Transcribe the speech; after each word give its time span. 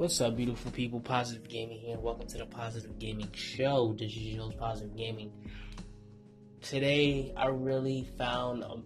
What's 0.00 0.18
up, 0.22 0.34
beautiful 0.34 0.70
people? 0.70 0.98
Positive 0.98 1.46
Gaming 1.46 1.78
here. 1.78 1.92
And 1.92 2.02
welcome 2.02 2.26
to 2.28 2.38
the 2.38 2.46
Positive 2.46 2.98
Gaming 2.98 3.30
Show. 3.34 3.94
This 3.98 4.16
is 4.16 4.54
Positive 4.54 4.96
Gaming. 4.96 5.30
Today, 6.62 7.34
I 7.36 7.48
really 7.48 8.08
found 8.16 8.62
a 8.62 8.76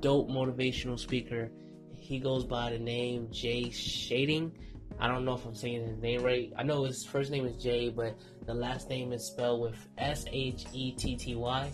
dope 0.00 0.28
motivational 0.28 0.98
speaker. 0.98 1.50
He 1.96 2.18
goes 2.18 2.44
by 2.44 2.70
the 2.70 2.78
name 2.78 3.28
Jay 3.32 3.70
Shading. 3.70 4.52
I 4.98 5.08
don't 5.08 5.24
know 5.24 5.32
if 5.32 5.46
I'm 5.46 5.54
saying 5.54 5.86
his 5.86 5.96
name 5.96 6.22
right. 6.22 6.52
I 6.54 6.64
know 6.64 6.84
his 6.84 7.02
first 7.02 7.30
name 7.30 7.46
is 7.46 7.56
Jay, 7.56 7.88
but 7.88 8.14
the 8.44 8.52
last 8.52 8.90
name 8.90 9.14
is 9.14 9.24
spelled 9.24 9.62
with 9.62 9.88
S 9.96 10.26
H 10.30 10.66
E 10.74 10.92
T 10.92 11.16
T 11.16 11.34
Y. 11.34 11.70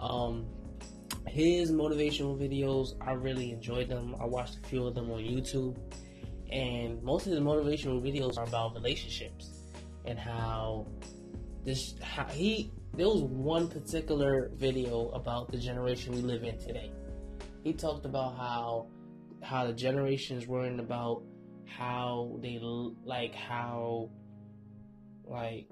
Um, 0.00 0.44
his 1.26 1.72
motivational 1.72 2.38
videos, 2.38 2.92
I 3.00 3.12
really 3.12 3.52
enjoyed 3.52 3.88
them. 3.88 4.16
I 4.20 4.26
watched 4.26 4.58
a 4.62 4.68
few 4.68 4.86
of 4.86 4.94
them 4.94 5.10
on 5.10 5.20
YouTube 5.20 5.78
and 6.52 7.02
most 7.02 7.26
of 7.26 7.32
the 7.32 7.40
motivational 7.40 8.02
videos 8.02 8.38
are 8.38 8.44
about 8.44 8.74
relationships 8.74 9.50
and 10.04 10.18
how 10.18 10.86
this 11.64 11.94
how 12.02 12.24
he 12.24 12.70
there 12.94 13.06
was 13.06 13.22
one 13.22 13.68
particular 13.68 14.50
video 14.54 15.10
about 15.10 15.50
the 15.52 15.58
generation 15.58 16.12
we 16.12 16.22
live 16.22 16.42
in 16.42 16.58
today. 16.58 16.90
He 17.62 17.72
talked 17.72 18.04
about 18.04 18.36
how 18.36 18.86
how 19.42 19.66
the 19.66 19.72
generations 19.72 20.46
worrying 20.46 20.80
about 20.80 21.22
how 21.66 22.36
they 22.42 22.58
like 23.04 23.34
how 23.34 24.10
like 25.24 25.68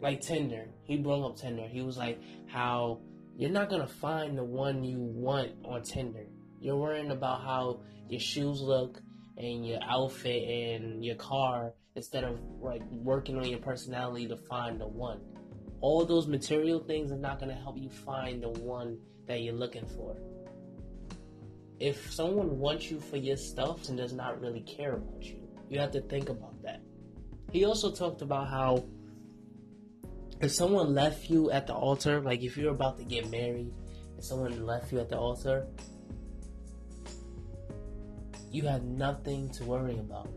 like 0.00 0.20
Tinder. 0.20 0.66
He 0.84 0.98
brought 0.98 1.24
up 1.24 1.36
Tinder. 1.36 1.66
He 1.66 1.82
was 1.82 1.96
like 1.96 2.20
how 2.46 3.00
you're 3.36 3.50
not 3.50 3.70
gonna 3.70 3.88
find 3.88 4.36
the 4.36 4.44
one 4.44 4.84
you 4.84 4.98
want 4.98 5.52
on 5.64 5.82
Tinder. 5.82 6.26
You're 6.60 6.76
worrying 6.76 7.10
about 7.10 7.42
how 7.42 7.80
your 8.08 8.20
shoes 8.20 8.60
look, 8.60 9.00
and 9.36 9.66
your 9.66 9.80
outfit 9.82 10.48
and 10.48 11.04
your 11.04 11.16
car 11.16 11.72
instead 11.94 12.24
of 12.24 12.40
like 12.60 12.82
working 12.90 13.38
on 13.38 13.46
your 13.46 13.58
personality 13.58 14.26
to 14.28 14.36
find 14.36 14.80
the 14.80 14.86
one. 14.86 15.20
All 15.80 16.04
those 16.04 16.26
material 16.26 16.80
things 16.80 17.10
are 17.10 17.16
not 17.16 17.38
going 17.38 17.54
to 17.54 17.60
help 17.60 17.76
you 17.76 17.90
find 17.90 18.42
the 18.42 18.50
one 18.50 18.98
that 19.26 19.40
you're 19.40 19.54
looking 19.54 19.86
for. 19.86 20.16
If 21.80 22.12
someone 22.12 22.58
wants 22.58 22.90
you 22.90 23.00
for 23.00 23.16
your 23.16 23.36
stuff 23.36 23.88
and 23.88 23.98
does 23.98 24.12
not 24.12 24.40
really 24.40 24.60
care 24.60 24.94
about 24.94 25.22
you, 25.22 25.40
you 25.68 25.80
have 25.80 25.90
to 25.92 26.00
think 26.02 26.28
about 26.28 26.62
that. 26.62 26.80
He 27.50 27.64
also 27.64 27.90
talked 27.90 28.22
about 28.22 28.48
how 28.48 28.84
if 30.40 30.50
someone 30.50 30.94
left 30.94 31.28
you 31.30 31.50
at 31.50 31.66
the 31.66 31.74
altar, 31.74 32.20
like 32.20 32.42
if 32.42 32.56
you're 32.56 32.72
about 32.72 32.98
to 32.98 33.04
get 33.04 33.30
married 33.30 33.72
and 34.14 34.24
someone 34.24 34.64
left 34.64 34.92
you 34.92 35.00
at 35.00 35.08
the 35.08 35.16
altar, 35.16 35.66
you 38.52 38.62
have 38.64 38.84
nothing 38.84 39.48
to 39.50 39.64
worry 39.64 39.98
about. 39.98 40.28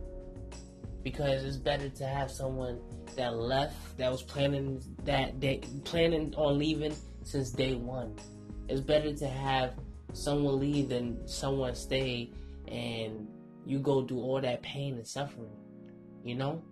Because 1.04 1.44
it's 1.44 1.58
better 1.58 1.90
to 1.90 2.08
have 2.08 2.32
someone 2.32 2.80
that 3.16 3.36
left, 3.36 3.98
that 3.98 4.12
was 4.12 4.24
planning 4.24 4.82
that 5.04 5.40
day, 5.40 5.62
planning 5.84 6.34
on 6.36 6.58
leaving 6.58 6.96
since 7.24 7.52
day 7.52 7.76
one. 7.76 8.16
It's 8.68 8.82
better 8.82 9.14
to 9.14 9.28
have 9.28 9.74
someone 10.14 10.60
leave 10.60 10.90
than 10.90 11.28
someone 11.28 11.76
stay 11.76 12.32
and 12.68 13.28
you 13.66 13.80
go 13.80 14.02
do 14.02 14.18
all 14.18 14.42
that 14.42 14.64
pain 14.64 14.96
and 14.96 15.08
suffering. 15.08 15.52
You 16.24 16.36
know? 16.36 16.64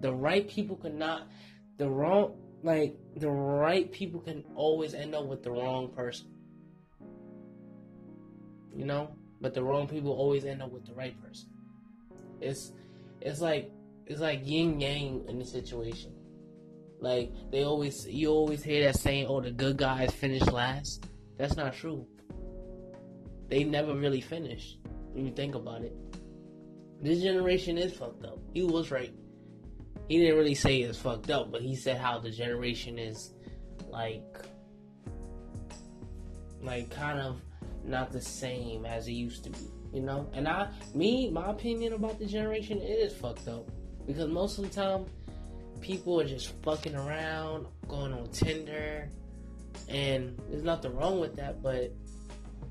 The 0.00 0.12
right 0.12 0.48
people 0.48 0.76
cannot 0.76 1.28
the 1.76 1.88
wrong 1.88 2.36
like 2.62 2.96
the 3.16 3.28
right 3.28 3.90
people 3.92 4.20
can 4.20 4.44
always 4.54 4.94
end 4.94 5.14
up 5.14 5.26
with 5.26 5.42
the 5.42 5.50
wrong 5.50 5.90
person. 5.90 6.28
You 8.74 8.86
know? 8.86 9.14
But 9.40 9.54
the 9.54 9.62
wrong 9.62 9.86
people 9.86 10.12
always 10.12 10.44
end 10.44 10.62
up 10.62 10.70
with 10.70 10.86
the 10.86 10.94
right 10.94 11.20
person. 11.22 11.48
It's 12.40 12.72
it's 13.20 13.40
like 13.40 13.70
it's 14.06 14.20
like 14.20 14.40
yin 14.44 14.80
yang 14.80 15.24
in 15.28 15.38
the 15.38 15.44
situation. 15.44 16.12
Like 17.00 17.32
they 17.50 17.64
always 17.64 18.06
you 18.06 18.30
always 18.30 18.62
hear 18.62 18.84
that 18.84 18.98
saying, 18.98 19.26
"Oh, 19.26 19.40
the 19.40 19.50
good 19.50 19.76
guys 19.76 20.12
finish 20.12 20.42
last." 20.42 21.06
That's 21.36 21.56
not 21.56 21.74
true. 21.74 22.06
They 23.48 23.64
never 23.64 23.94
really 23.94 24.20
finish. 24.20 24.78
When 25.12 25.26
you 25.26 25.32
think 25.32 25.54
about 25.54 25.82
it, 25.82 25.94
this 27.00 27.20
generation 27.20 27.76
is 27.76 27.92
fucked 27.92 28.24
up. 28.24 28.38
He 28.52 28.62
was 28.62 28.90
right. 28.90 29.12
He 30.08 30.18
didn't 30.18 30.36
really 30.36 30.54
say 30.54 30.80
it's 30.80 30.98
fucked 30.98 31.30
up, 31.30 31.50
but 31.50 31.62
he 31.62 31.76
said 31.76 31.98
how 31.98 32.18
the 32.18 32.30
generation 32.30 32.98
is 32.98 33.32
like 33.88 34.24
like 36.62 36.90
kind 36.90 37.18
of 37.20 37.40
not 37.84 38.12
the 38.12 38.20
same 38.20 38.86
as 38.86 39.08
it 39.08 39.12
used 39.12 39.44
to 39.44 39.50
be, 39.50 39.70
you 39.92 40.02
know? 40.02 40.28
And 40.32 40.48
I, 40.48 40.68
me, 40.94 41.30
my 41.30 41.50
opinion 41.50 41.92
about 41.92 42.18
the 42.18 42.26
generation 42.26 42.80
is 42.80 43.12
fucked 43.12 43.48
up. 43.48 43.68
Because 44.06 44.28
most 44.28 44.58
of 44.58 44.64
the 44.64 44.70
time, 44.70 45.06
people 45.80 46.20
are 46.20 46.26
just 46.26 46.52
fucking 46.62 46.94
around, 46.94 47.66
going 47.88 48.12
on 48.12 48.28
Tinder, 48.28 49.08
and 49.88 50.38
there's 50.48 50.62
nothing 50.62 50.94
wrong 50.94 51.20
with 51.20 51.36
that, 51.36 51.62
but 51.62 51.92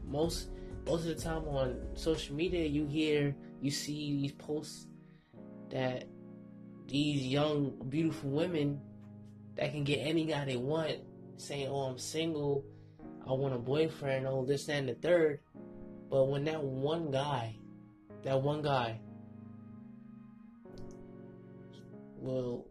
most 0.06 0.50
most 0.86 1.08
of 1.08 1.16
the 1.16 1.22
time 1.22 1.48
on 1.48 1.80
social 1.96 2.36
media 2.36 2.66
you 2.66 2.86
hear 2.86 3.36
you 3.62 3.72
see 3.72 4.18
these 4.20 4.32
posts 4.34 4.88
that 5.70 6.06
these 6.88 7.26
young 7.26 7.74
beautiful 7.90 8.30
women 8.30 8.80
that 9.56 9.72
can 9.72 9.84
get 9.84 9.98
any 9.98 10.26
guy 10.26 10.44
they 10.44 10.58
want 10.58 10.98
saying 11.38 11.68
oh 11.70 11.84
i'm 11.84 11.98
single 11.98 12.66
I 13.28 13.32
want 13.32 13.54
a 13.54 13.58
boyfriend, 13.58 14.28
oh, 14.28 14.46
this, 14.46 14.68
and 14.70 14.90
the 14.90 14.96
third. 14.96 15.40
But 16.10 16.26
when 16.26 16.44
that 16.46 16.62
one 16.64 17.10
guy, 17.12 17.56
that 18.24 18.42
one 18.42 18.62
guy, 18.62 19.00
will, 22.18 22.68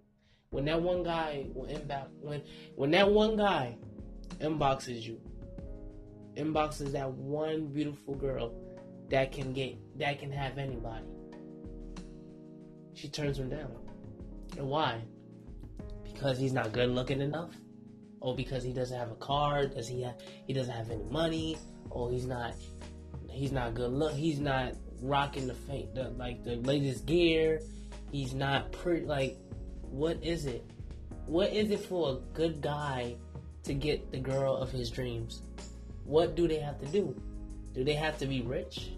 when 0.51 0.65
that 0.67 0.81
one 0.81 1.03
guy 1.03 1.47
will 1.55 1.67
inbox, 1.67 2.09
when, 2.21 2.43
when 2.77 2.91
that 2.93 3.11
one 3.11 3.37
guy 3.37 3.77
inboxes 4.41 5.03
you, 5.03 5.21
inboxes 6.37 6.93
that 6.93 7.11
one 7.11 7.67
beautiful 7.69 8.15
girl 8.15 8.55
that 9.09 9.33
can 9.33 9.53
get, 9.53 9.77
that 9.99 10.19
can 10.19 10.31
have 10.31 10.59
anybody, 10.59 11.07
she 12.95 13.09
turns 13.09 13.39
him 13.39 13.49
down. 13.49 13.75
And 14.57 14.69
why? 14.69 15.01
Because 16.05 16.39
he's 16.39 16.53
not 16.53 16.73
good 16.73 16.91
looking 16.91 17.21
enough? 17.21 17.55
Or 18.23 18.37
because 18.37 18.63
he 18.63 18.73
doesn't 18.73 18.97
have 18.97 19.11
a 19.11 19.17
car, 19.17 19.67
does 19.67 19.89
he 19.89 20.01
have, 20.03 20.15
he 20.47 20.53
doesn't 20.53 20.73
have 20.73 20.91
any 20.91 21.03
money, 21.11 21.59
or 21.91 22.11
he's 22.11 22.25
not 22.25 22.55
he's 23.29 23.53
not 23.53 23.75
good 23.75 23.91
look, 23.91 24.15
he's 24.15 24.39
not 24.39 24.75
rocking 25.03 25.49
the, 25.49 25.55
the 25.95 26.11
like 26.17 26.45
the 26.45 26.57
latest 26.57 27.05
gear, 27.05 27.61
he's 28.13 28.33
not 28.33 28.71
pretty 28.73 29.05
like 29.05 29.37
what 29.83 30.23
is 30.23 30.47
it? 30.47 30.65
What 31.27 31.53
is 31.53 31.71
it 31.71 31.81
for 31.81 32.13
a 32.13 32.15
good 32.33 32.63
guy 32.63 33.17
to 33.65 33.75
get 33.75 34.13
the 34.13 34.19
girl 34.19 34.57
of 34.57 34.71
his 34.71 34.89
dreams? 34.89 35.43
What 36.05 36.37
do 36.37 36.47
they 36.47 36.59
have 36.59 36.81
to 36.81 36.87
do? 36.87 37.21
Do 37.75 37.83
they 37.85 37.95
have 37.95 38.19
to 38.19 38.27
be 38.27 38.43
rich? 38.43 38.93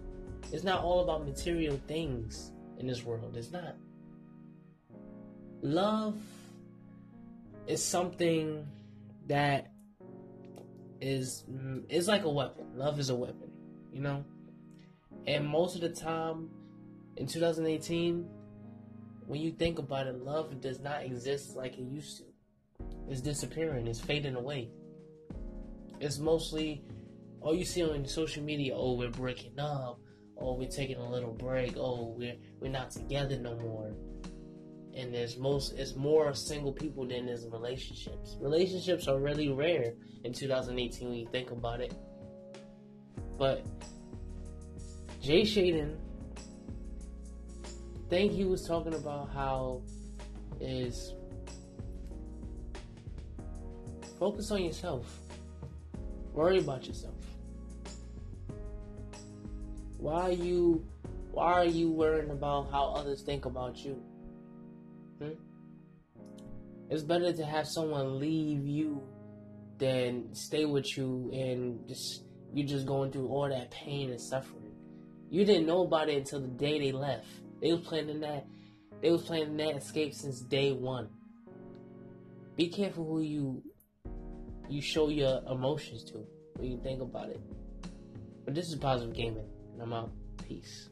It's 0.53 0.65
not 0.65 0.85
all 0.85 1.01
about 1.01 1.27
material 1.27 1.81
things 1.89 2.53
in 2.79 2.87
this 2.87 3.05
world. 3.05 3.37
It's 3.37 3.51
not. 3.51 3.75
Love 5.63 6.17
is 7.67 7.83
something 7.83 8.67
that 9.29 9.73
is 11.01 11.45
is 11.89 12.09
like 12.09 12.25
a 12.25 12.31
weapon. 12.31 12.67
Love 12.75 12.99
is 12.99 13.11
a 13.11 13.15
weapon, 13.15 13.51
you 13.93 14.01
know. 14.01 14.25
And 15.27 15.47
most 15.47 15.75
of 15.75 15.81
the 15.81 15.89
time, 15.89 16.51
in 17.17 17.27
2018, 17.27 18.29
when 19.27 19.41
you 19.41 19.53
think 19.53 19.79
about 19.79 20.07
it, 20.07 20.17
love 20.17 20.61
does 20.61 20.81
not 20.81 21.03
exist 21.05 21.57
like 21.57 21.79
it 21.79 21.85
used 21.85 22.19
to. 22.19 22.25
It's 23.09 23.21
disappearing. 23.21 23.87
It's 23.87 24.01
fading 24.01 24.35
away. 24.35 24.71
It's 26.01 26.19
mostly 26.19 26.83
all 27.41 27.55
you 27.55 27.65
see 27.65 27.83
on 27.83 28.07
social 28.07 28.43
media. 28.43 28.75
Oh, 28.75 28.95
we're 28.95 29.11
breaking 29.11 29.59
up. 29.59 30.01
Oh, 30.37 30.55
we're 30.55 30.69
taking 30.69 30.97
a 30.97 31.11
little 31.11 31.33
break. 31.33 31.77
Oh, 31.77 32.15
we're 32.19 32.37
we're 32.61 32.71
not 32.71 32.91
together 32.91 33.39
no 33.39 33.57
more 33.57 33.93
and 34.97 35.13
there's 35.13 35.37
most 35.37 35.75
it's 35.77 35.97
more 35.97 36.35
single 36.35 36.73
people 36.73 37.07
than 37.07 37.27
there's 37.27 37.47
relationships. 37.47 38.37
Relationships 38.41 39.09
are 39.09 39.19
really 39.19 39.51
rare 39.51 39.95
in 40.25 40.33
2018 40.33 41.09
when 41.09 41.19
you 41.19 41.27
think 41.31 41.51
about 41.51 41.81
it. 41.81 41.95
But 43.39 43.65
Jay 45.21 45.43
Shaden, 45.43 45.97
think 48.09 48.33
he 48.33 48.45
was 48.45 48.67
talking 48.67 48.95
about 48.95 49.31
how 49.33 49.83
is 50.61 51.15
focus 54.19 54.51
on 54.51 54.63
yourself. 54.63 55.19
Worry 56.33 56.59
about 56.59 56.87
yourself. 56.87 57.15
Why 59.99 60.23
are 60.23 60.33
you 60.33 60.85
why 61.33 61.53
are 61.55 61.65
you 61.65 61.91
worrying 61.91 62.31
about 62.31 62.71
how 62.71 62.93
others 62.95 63.23
think 63.23 63.45
about 63.45 63.77
you? 63.85 64.01
Hmm? 65.25 66.25
It's 66.91 67.03
better 67.03 67.33
to 67.33 67.45
have 67.45 67.67
someone 67.67 68.19
leave 68.19 68.67
you 68.67 69.03
than 69.79 70.35
stay 70.35 70.65
with 70.65 70.97
you 70.97 71.31
and 71.33 71.87
just 71.89 72.25
you 72.53 72.65
just 72.65 72.87
going 72.87 73.11
through 73.11 73.29
all 73.29 73.49
that 73.49 73.71
pain 73.71 74.11
and 74.11 74.21
suffering. 74.21 74.71
You 75.31 75.45
didn't 75.45 75.67
know 75.67 75.83
about 75.83 76.09
it 76.09 76.19
until 76.19 76.41
the 76.41 76.49
day 76.49 76.79
they 76.79 76.93
left. 76.93 77.27
They 77.61 77.73
was 77.73 77.81
planning 77.81 78.21
that. 78.21 78.47
They 79.01 79.11
was 79.11 79.23
planning 79.23 79.57
that 79.57 79.77
escape 79.77 80.15
since 80.15 80.41
day 80.41 80.73
one. 80.73 81.09
Be 82.57 82.69
careful 82.69 83.05
who 83.05 83.21
you 83.21 83.63
you 84.69 84.81
show 84.81 85.09
your 85.09 85.43
emotions 85.51 86.05
to 86.05 86.27
when 86.57 86.71
you 86.71 86.79
think 86.83 87.03
about 87.03 87.31
it. 87.31 87.41
But 88.45 88.55
this 88.55 88.69
is 88.69 88.77
positive 88.77 89.15
gaming, 89.15 89.49
and 89.73 89.83
I'm 89.83 89.93
out. 89.93 90.13
Peace. 90.47 90.91